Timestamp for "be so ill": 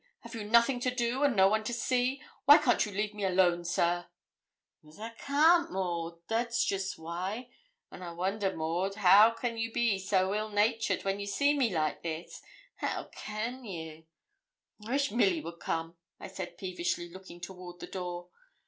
9.71-10.49